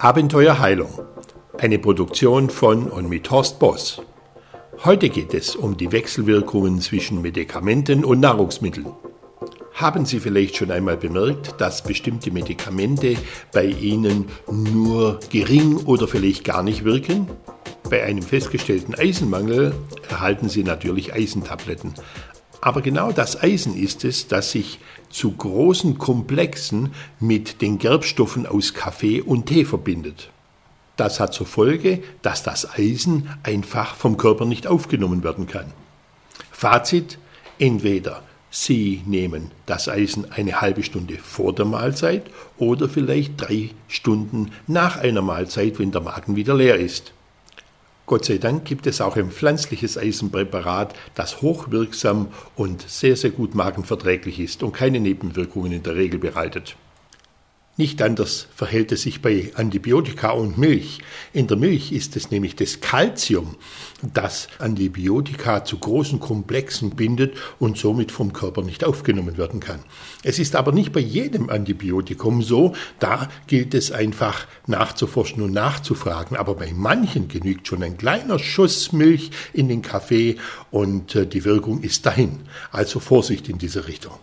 Abenteuerheilung. 0.00 1.00
Eine 1.58 1.80
Produktion 1.80 2.50
von 2.50 2.86
und 2.86 3.08
mit 3.08 3.28
Horst 3.32 3.58
Boss. 3.58 4.00
Heute 4.84 5.08
geht 5.08 5.34
es 5.34 5.56
um 5.56 5.76
die 5.76 5.90
Wechselwirkungen 5.90 6.80
zwischen 6.80 7.20
Medikamenten 7.20 8.04
und 8.04 8.20
Nahrungsmitteln. 8.20 8.86
Haben 9.74 10.06
Sie 10.06 10.20
vielleicht 10.20 10.56
schon 10.56 10.70
einmal 10.70 10.96
bemerkt, 10.96 11.60
dass 11.60 11.82
bestimmte 11.82 12.30
Medikamente 12.30 13.16
bei 13.52 13.64
Ihnen 13.64 14.26
nur 14.48 15.18
gering 15.30 15.78
oder 15.78 16.06
vielleicht 16.06 16.44
gar 16.44 16.62
nicht 16.62 16.84
wirken? 16.84 17.26
Bei 17.90 18.04
einem 18.04 18.22
festgestellten 18.22 18.94
Eisenmangel 18.94 19.74
erhalten 20.08 20.48
Sie 20.48 20.62
natürlich 20.62 21.12
Eisentabletten. 21.12 21.94
Aber 22.68 22.82
genau 22.82 23.12
das 23.12 23.42
Eisen 23.42 23.74
ist 23.74 24.04
es, 24.04 24.28
das 24.28 24.50
sich 24.50 24.78
zu 25.08 25.32
großen 25.32 25.96
Komplexen 25.96 26.92
mit 27.18 27.62
den 27.62 27.78
Gerbstoffen 27.78 28.46
aus 28.46 28.74
Kaffee 28.74 29.22
und 29.22 29.46
Tee 29.46 29.64
verbindet. 29.64 30.28
Das 30.98 31.18
hat 31.18 31.32
zur 31.32 31.46
Folge, 31.46 32.02
dass 32.20 32.42
das 32.42 32.78
Eisen 32.78 33.30
einfach 33.42 33.94
vom 33.94 34.18
Körper 34.18 34.44
nicht 34.44 34.66
aufgenommen 34.66 35.24
werden 35.24 35.46
kann. 35.46 35.72
Fazit, 36.50 37.18
entweder 37.58 38.22
Sie 38.50 39.02
nehmen 39.06 39.50
das 39.64 39.88
Eisen 39.88 40.30
eine 40.30 40.60
halbe 40.60 40.82
Stunde 40.82 41.16
vor 41.16 41.54
der 41.54 41.64
Mahlzeit 41.64 42.24
oder 42.58 42.90
vielleicht 42.90 43.40
drei 43.40 43.70
Stunden 43.88 44.50
nach 44.66 44.98
einer 44.98 45.22
Mahlzeit, 45.22 45.78
wenn 45.78 45.90
der 45.90 46.02
Magen 46.02 46.36
wieder 46.36 46.54
leer 46.54 46.76
ist. 46.76 47.14
Gott 48.08 48.24
sei 48.24 48.38
Dank 48.38 48.64
gibt 48.64 48.86
es 48.86 49.02
auch 49.02 49.16
ein 49.16 49.30
pflanzliches 49.30 49.98
Eisenpräparat, 49.98 50.94
das 51.14 51.42
hochwirksam 51.42 52.28
und 52.56 52.80
sehr, 52.88 53.16
sehr 53.16 53.28
gut 53.28 53.54
magenverträglich 53.54 54.40
ist 54.40 54.62
und 54.62 54.72
keine 54.72 54.98
Nebenwirkungen 54.98 55.72
in 55.72 55.82
der 55.82 55.94
Regel 55.94 56.18
bereitet. 56.18 56.74
Nicht 57.78 58.02
anders 58.02 58.48
verhält 58.56 58.90
es 58.90 59.02
sich 59.02 59.22
bei 59.22 59.52
Antibiotika 59.54 60.32
und 60.32 60.58
Milch. 60.58 60.98
In 61.32 61.46
der 61.46 61.56
Milch 61.56 61.92
ist 61.92 62.16
es 62.16 62.32
nämlich 62.32 62.56
das 62.56 62.80
Kalzium, 62.80 63.54
das 64.02 64.48
Antibiotika 64.58 65.64
zu 65.64 65.78
großen 65.78 66.18
Komplexen 66.18 66.90
bindet 66.90 67.36
und 67.60 67.78
somit 67.78 68.10
vom 68.10 68.32
Körper 68.32 68.62
nicht 68.62 68.82
aufgenommen 68.82 69.38
werden 69.38 69.60
kann. 69.60 69.78
Es 70.24 70.40
ist 70.40 70.56
aber 70.56 70.72
nicht 70.72 70.90
bei 70.90 70.98
jedem 70.98 71.50
Antibiotikum 71.50 72.42
so, 72.42 72.74
da 72.98 73.28
gilt 73.46 73.74
es 73.74 73.92
einfach 73.92 74.48
nachzuforschen 74.66 75.40
und 75.40 75.52
nachzufragen. 75.52 76.36
Aber 76.36 76.56
bei 76.56 76.72
manchen 76.74 77.28
genügt 77.28 77.68
schon 77.68 77.84
ein 77.84 77.96
kleiner 77.96 78.40
Schuss 78.40 78.90
Milch 78.90 79.30
in 79.52 79.68
den 79.68 79.82
Kaffee 79.82 80.36
und 80.72 81.14
äh, 81.14 81.28
die 81.28 81.44
Wirkung 81.44 81.82
ist 81.82 82.04
dahin. 82.06 82.40
Also 82.72 82.98
Vorsicht 82.98 83.48
in 83.48 83.58
diese 83.58 83.86
Richtung. 83.86 84.18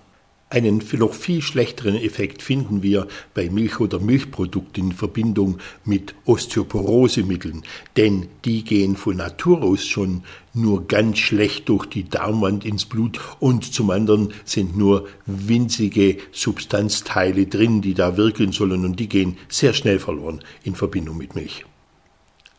Einen 0.55 0.81
noch 0.93 1.13
viel 1.13 1.41
schlechteren 1.41 1.97
Effekt 1.97 2.41
finden 2.41 2.81
wir 2.81 3.09
bei 3.33 3.49
Milch 3.49 3.81
oder 3.81 3.99
Milchprodukten 3.99 4.85
in 4.85 4.91
Verbindung 4.93 5.57
mit 5.83 6.15
Osteoporosemitteln, 6.23 7.63
denn 7.97 8.29
die 8.45 8.63
gehen 8.63 8.95
von 8.95 9.17
Natur 9.17 9.63
aus 9.63 9.85
schon 9.85 10.23
nur 10.53 10.87
ganz 10.87 11.17
schlecht 11.17 11.67
durch 11.67 11.87
die 11.87 12.07
Darmwand 12.07 12.63
ins 12.63 12.85
Blut 12.85 13.19
und 13.41 13.73
zum 13.73 13.89
anderen 13.89 14.33
sind 14.45 14.77
nur 14.77 15.09
winzige 15.25 16.19
Substanzteile 16.31 17.47
drin, 17.47 17.81
die 17.81 17.93
da 17.93 18.15
wirken 18.15 18.53
sollen 18.53 18.85
und 18.85 18.97
die 18.97 19.09
gehen 19.09 19.37
sehr 19.49 19.73
schnell 19.73 19.99
verloren 19.99 20.41
in 20.63 20.75
Verbindung 20.75 21.17
mit 21.17 21.35
Milch. 21.35 21.65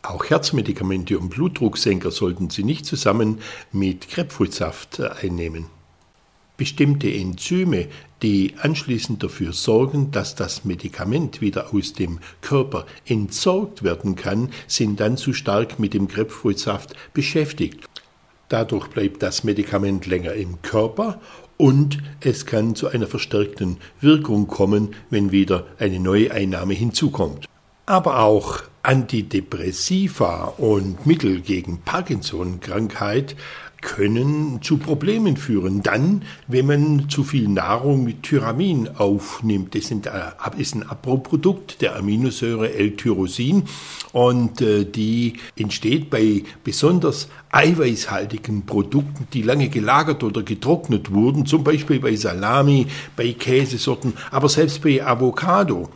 Auch 0.02 0.26
Herzmedikamente 0.26 1.18
und 1.18 1.30
Blutdrucksenker 1.30 2.10
sollten 2.10 2.50
Sie 2.50 2.62
nicht 2.62 2.84
zusammen 2.84 3.38
mit 3.72 4.10
Grapefruitsaft 4.10 5.00
einnehmen 5.00 5.74
bestimmte 6.56 7.12
Enzyme, 7.12 7.88
die 8.22 8.54
anschließend 8.60 9.22
dafür 9.22 9.52
sorgen, 9.52 10.10
dass 10.10 10.34
das 10.34 10.64
Medikament 10.64 11.40
wieder 11.40 11.74
aus 11.74 11.92
dem 11.92 12.18
Körper 12.40 12.86
entsorgt 13.04 13.82
werden 13.82 14.16
kann, 14.16 14.50
sind 14.66 15.00
dann 15.00 15.16
zu 15.16 15.32
stark 15.32 15.78
mit 15.78 15.94
dem 15.94 16.08
Grapefruitsaft 16.08 16.94
beschäftigt. 17.12 17.86
Dadurch 18.48 18.88
bleibt 18.88 19.22
das 19.22 19.44
Medikament 19.44 20.06
länger 20.06 20.32
im 20.34 20.62
Körper 20.62 21.20
und 21.56 21.98
es 22.20 22.46
kann 22.46 22.74
zu 22.74 22.88
einer 22.88 23.06
verstärkten 23.06 23.78
Wirkung 24.00 24.46
kommen, 24.46 24.94
wenn 25.10 25.32
wieder 25.32 25.66
eine 25.78 25.98
neue 25.98 26.30
Einnahme 26.30 26.74
hinzukommt. 26.74 27.46
Aber 27.86 28.20
auch 28.20 28.62
Antidepressiva 28.82 30.54
und 30.58 31.06
Mittel 31.06 31.40
gegen 31.40 31.80
Parkinson-Krankheit 31.82 33.34
können 33.80 34.60
zu 34.62 34.78
Problemen 34.78 35.36
führen. 35.36 35.82
Dann, 35.82 36.22
wenn 36.48 36.66
man 36.66 37.08
zu 37.08 37.24
viel 37.24 37.48
Nahrung 37.48 38.04
mit 38.04 38.22
Tyramin 38.22 38.88
aufnimmt, 38.88 39.74
das 39.74 39.90
äh, 39.90 40.00
ist 40.58 40.74
ein 40.74 40.82
Abbauprodukt 40.82 41.80
der 41.82 41.96
Aminosäure 41.96 42.72
L-Tyrosin 42.72 43.64
und 44.12 44.60
äh, 44.60 44.84
die 44.84 45.34
entsteht 45.56 46.10
bei 46.10 46.42
besonders 46.64 47.28
eiweißhaltigen 47.50 48.66
Produkten, 48.66 49.28
die 49.32 49.42
lange 49.42 49.68
gelagert 49.68 50.22
oder 50.24 50.42
getrocknet 50.42 51.12
wurden, 51.12 51.46
zum 51.46 51.64
Beispiel 51.64 52.00
bei 52.00 52.16
Salami, 52.16 52.86
bei 53.14 53.32
Käsesorten, 53.32 54.14
aber 54.30 54.48
selbst 54.48 54.82
bei 54.82 55.04
Avocado. 55.04 55.88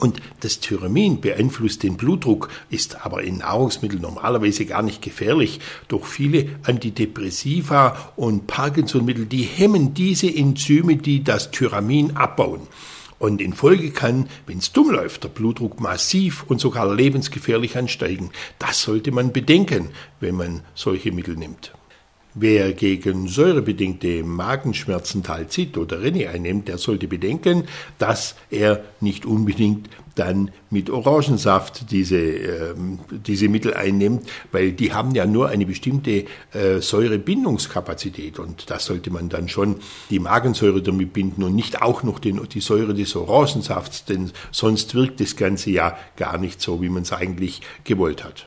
Und 0.00 0.22
das 0.40 0.60
Tyramin 0.60 1.20
beeinflusst 1.20 1.82
den 1.82 1.98
Blutdruck, 1.98 2.48
ist 2.70 3.04
aber 3.04 3.22
in 3.22 3.38
Nahrungsmitteln 3.38 4.00
normalerweise 4.00 4.64
gar 4.64 4.80
nicht 4.80 5.02
gefährlich. 5.02 5.60
Doch 5.88 6.06
viele 6.06 6.58
Antidepressiva 6.62 8.12
und 8.16 8.46
Parkinsonmittel, 8.46 9.26
die 9.26 9.42
hemmen 9.42 9.92
diese 9.92 10.34
Enzyme, 10.34 10.96
die 10.96 11.22
das 11.22 11.50
Tyramin 11.50 12.16
abbauen. 12.16 12.62
Und 13.18 13.42
in 13.42 13.52
Folge 13.52 13.90
kann, 13.90 14.30
wenn 14.46 14.56
es 14.56 14.72
dumm 14.72 14.88
läuft, 14.90 15.24
der 15.24 15.28
Blutdruck 15.28 15.80
massiv 15.80 16.44
und 16.44 16.62
sogar 16.62 16.94
lebensgefährlich 16.94 17.76
ansteigen. 17.76 18.30
Das 18.58 18.80
sollte 18.80 19.12
man 19.12 19.34
bedenken, 19.34 19.90
wenn 20.18 20.34
man 20.34 20.62
solche 20.74 21.12
Mittel 21.12 21.36
nimmt. 21.36 21.74
Wer 22.34 22.74
gegen 22.74 23.26
säurebedingte 23.26 24.22
Magenschmerzen 24.22 25.24
Talzit 25.24 25.76
oder 25.76 26.00
Renne 26.00 26.28
einnimmt, 26.28 26.68
der 26.68 26.78
sollte 26.78 27.08
bedenken, 27.08 27.64
dass 27.98 28.36
er 28.50 28.84
nicht 29.00 29.26
unbedingt 29.26 29.88
dann 30.14 30.50
mit 30.70 30.90
Orangensaft 30.90 31.90
diese, 31.90 32.18
äh, 32.18 32.74
diese 33.26 33.48
Mittel 33.48 33.74
einnimmt, 33.74 34.28
weil 34.52 34.72
die 34.72 34.92
haben 34.92 35.12
ja 35.14 35.26
nur 35.26 35.48
eine 35.48 35.66
bestimmte 35.66 36.26
äh, 36.52 36.80
Säurebindungskapazität 36.80 38.38
und 38.38 38.70
das 38.70 38.84
sollte 38.84 39.10
man 39.10 39.28
dann 39.28 39.48
schon 39.48 39.76
die 40.10 40.18
Magensäure 40.18 40.82
damit 40.82 41.12
binden 41.12 41.42
und 41.42 41.54
nicht 41.56 41.82
auch 41.82 42.02
noch 42.02 42.18
den, 42.20 42.40
die 42.48 42.60
Säure 42.60 42.94
des 42.94 43.16
Orangensafts, 43.16 44.04
denn 44.04 44.30
sonst 44.52 44.94
wirkt 44.94 45.20
das 45.20 45.36
Ganze 45.36 45.70
ja 45.70 45.96
gar 46.16 46.38
nicht 46.38 46.60
so, 46.60 46.80
wie 46.80 46.90
man 46.90 47.02
es 47.02 47.12
eigentlich 47.12 47.62
gewollt 47.84 48.22
hat. 48.22 48.46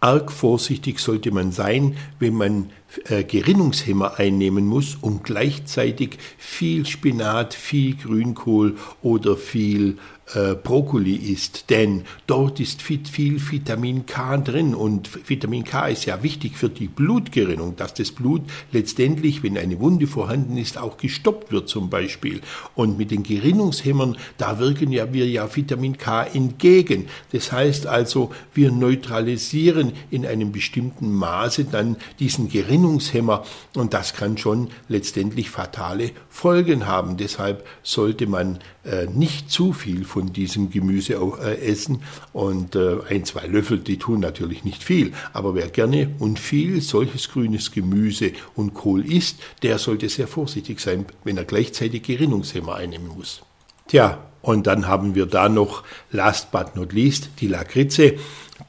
Arg 0.00 0.30
vorsichtig 0.30 0.98
sollte 0.98 1.30
man 1.30 1.52
sein, 1.52 1.96
wenn 2.18 2.34
man 2.34 2.70
äh, 3.08 3.24
Gerinnungshemmer 3.24 4.18
einnehmen 4.18 4.66
muss, 4.66 4.96
um 5.00 5.22
gleichzeitig 5.22 6.18
viel 6.38 6.86
Spinat, 6.86 7.54
viel 7.54 7.96
Grünkohl 7.96 8.76
oder 9.02 9.36
viel 9.36 9.98
äh, 10.34 10.54
Brokkoli 10.54 11.14
isst, 11.14 11.70
denn 11.70 12.02
dort 12.26 12.58
ist 12.58 12.82
viel, 12.82 13.04
viel 13.06 13.40
Vitamin 13.40 14.06
K 14.06 14.38
drin 14.38 14.74
und 14.74 15.28
Vitamin 15.28 15.62
K 15.62 15.88
ist 15.88 16.04
ja 16.06 16.22
wichtig 16.22 16.56
für 16.56 16.68
die 16.68 16.88
Blutgerinnung, 16.88 17.76
dass 17.76 17.94
das 17.94 18.10
Blut 18.10 18.42
letztendlich, 18.72 19.42
wenn 19.42 19.56
eine 19.56 19.78
Wunde 19.78 20.08
vorhanden 20.08 20.56
ist, 20.56 20.78
auch 20.78 20.96
gestoppt 20.96 21.52
wird 21.52 21.68
zum 21.68 21.90
Beispiel. 21.90 22.40
Und 22.74 22.98
mit 22.98 23.12
den 23.12 23.22
Gerinnungshemmern, 23.22 24.16
da 24.36 24.58
wirken 24.58 24.90
ja 24.90 25.12
wir 25.12 25.28
ja 25.28 25.54
Vitamin 25.54 25.96
K 25.96 26.24
entgegen. 26.24 27.06
Das 27.30 27.52
heißt 27.52 27.86
also, 27.86 28.32
wir 28.52 28.72
neutralisieren 28.72 29.92
in 30.10 30.26
einem 30.26 30.50
bestimmten 30.50 31.12
Maße 31.12 31.66
dann 31.66 31.96
diesen 32.18 32.48
Gerinnungshemmer 32.76 33.44
und 33.74 33.94
das 33.94 34.12
kann 34.12 34.36
schon 34.36 34.68
letztendlich 34.88 35.48
fatale 35.48 36.10
Folgen 36.28 36.86
haben. 36.86 37.16
Deshalb 37.16 37.66
sollte 37.82 38.26
man 38.26 38.58
äh, 38.84 39.06
nicht 39.06 39.50
zu 39.50 39.72
viel 39.72 40.04
von 40.04 40.32
diesem 40.32 40.70
Gemüse 40.70 41.20
auch, 41.20 41.38
äh, 41.40 41.56
essen. 41.56 42.02
Und 42.34 42.76
äh, 42.76 42.98
ein, 43.08 43.24
zwei 43.24 43.46
Löffel, 43.46 43.78
die 43.78 43.98
tun 43.98 44.20
natürlich 44.20 44.64
nicht 44.64 44.84
viel. 44.84 45.12
Aber 45.32 45.54
wer 45.54 45.68
gerne 45.68 46.14
und 46.18 46.38
viel 46.38 46.82
solches 46.82 47.30
grünes 47.30 47.72
Gemüse 47.72 48.32
und 48.54 48.74
Kohl 48.74 49.04
isst, 49.10 49.38
der 49.62 49.78
sollte 49.78 50.10
sehr 50.10 50.28
vorsichtig 50.28 50.80
sein, 50.80 51.06
wenn 51.24 51.38
er 51.38 51.44
gleichzeitig 51.44 52.02
Gerinnungshemmer 52.02 52.74
einnehmen 52.74 53.08
muss. 53.08 53.40
Tja, 53.88 54.25
und 54.46 54.68
dann 54.68 54.86
haben 54.86 55.16
wir 55.16 55.26
da 55.26 55.48
noch, 55.48 55.82
last 56.12 56.52
but 56.52 56.76
not 56.76 56.92
least, 56.92 57.30
die 57.40 57.48
Lakritze. 57.48 58.14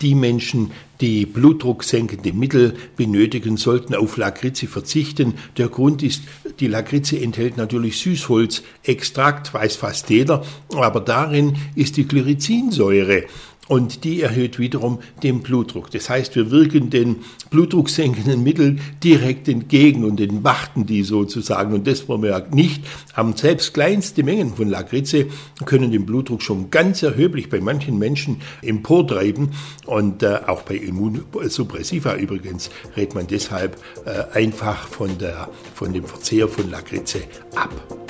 Die 0.01 0.15
Menschen, 0.15 0.71
die 1.01 1.27
blutdrucksenkende 1.27 2.33
Mittel 2.33 2.75
benötigen, 2.95 3.57
sollten 3.57 3.93
auf 3.93 4.17
Lakritze 4.17 4.65
verzichten. 4.67 5.35
Der 5.57 5.69
Grund 5.69 6.01
ist, 6.01 6.23
die 6.59 6.67
Lakritze 6.67 7.19
enthält 7.19 7.57
natürlich 7.57 7.99
Süßholzextrakt, 7.99 9.53
weiß 9.53 9.75
fast 9.75 10.09
jeder, 10.09 10.43
aber 10.73 10.99
darin 10.99 11.55
ist 11.75 11.95
die 11.97 12.07
Glyrizinsäure. 12.07 13.25
Und 13.67 14.03
die 14.03 14.21
erhöht 14.21 14.59
wiederum 14.59 14.99
den 15.23 15.41
Blutdruck. 15.41 15.91
Das 15.91 16.09
heißt, 16.09 16.35
wir 16.35 16.51
wirken 16.51 16.89
den 16.89 17.17
blutdrucksenkenden 17.49 18.43
Mitteln 18.43 18.81
direkt 19.03 19.47
entgegen 19.47 20.05
und 20.05 20.19
entmachten 20.19 20.85
die 20.85 21.03
sozusagen. 21.03 21.73
Und 21.73 21.87
das 21.87 22.07
wollen 22.07 22.23
wir 22.23 22.47
nicht. 22.51 22.83
Am 23.13 23.35
selbst 23.35 23.73
kleinste 23.73 24.23
Mengen 24.23 24.55
von 24.55 24.69
Lakritze 24.69 25.27
können 25.65 25.91
den 25.91 26.05
Blutdruck 26.05 26.41
schon 26.41 26.71
ganz 26.71 27.03
erheblich 27.03 27.49
bei 27.49 27.59
manchen 27.59 27.97
Menschen 27.97 28.37
emportreiben. 28.61 29.49
Und 29.85 30.23
äh, 30.23 30.39
auch 30.47 30.61
bei 30.63 30.75
Immunsuppressiva 30.75 32.15
übrigens 32.15 32.69
rät 32.95 33.15
man 33.15 33.27
deshalb 33.27 33.77
äh, 34.05 34.35
einfach 34.37 34.87
von, 34.87 35.17
der, 35.17 35.49
von 35.73 35.93
dem 35.93 36.05
Verzehr 36.05 36.47
von 36.47 36.69
Lakritze 36.69 37.19
ab. 37.55 38.06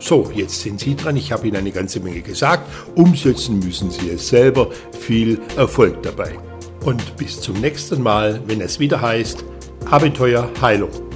So, 0.00 0.30
jetzt 0.34 0.60
sind 0.60 0.80
Sie 0.80 0.94
dran. 0.94 1.16
Ich 1.16 1.32
habe 1.32 1.46
Ihnen 1.48 1.56
eine 1.56 1.72
ganze 1.72 2.00
Menge 2.00 2.22
gesagt. 2.22 2.68
Umsetzen 2.94 3.58
müssen 3.58 3.90
Sie 3.90 4.10
es 4.10 4.28
selber. 4.28 4.70
Viel 4.98 5.40
Erfolg 5.56 6.02
dabei. 6.02 6.38
Und 6.84 7.16
bis 7.16 7.40
zum 7.40 7.60
nächsten 7.60 8.02
Mal, 8.02 8.40
wenn 8.46 8.60
es 8.60 8.78
wieder 8.78 9.00
heißt 9.00 9.44
Abenteuer 9.90 10.50
Heilung. 10.60 11.07